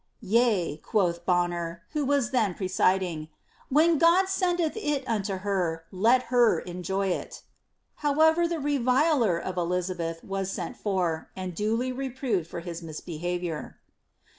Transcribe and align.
"Yea," 0.19 0.77
quoth 0.77 1.27
Bonner, 1.27 1.83
who 1.91 2.03
was 2.03 2.31
then 2.31 2.55
presiding," 2.55 3.29
when 3.77 3.99
God 3.99 4.25
sendeth 4.29 4.75
it 4.75 5.03
unto 5.07 5.35
her, 5.45 5.83
let 5.91 6.23
her 6.33 6.59
enjoy 6.61 7.09
it." 7.09 7.43
However, 7.97 8.47
the 8.47 8.59
reviler 8.59 9.37
of 9.37 9.57
Elizabeth 9.57 10.23
was 10.23 10.49
sent 10.49 10.75
for, 10.75 11.29
and 11.35 11.53
duly 11.53 11.91
reproved 11.91 12.47
for 12.47 12.61
his 12.61 12.81
misbehaviour. 12.81 13.77